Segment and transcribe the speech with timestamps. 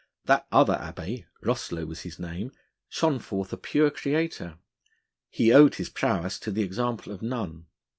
[0.25, 2.51] That other Abbé Rosslot was his name
[2.89, 4.57] shone forth a pure creator:
[5.29, 7.67] he owed his prowess to the example of none.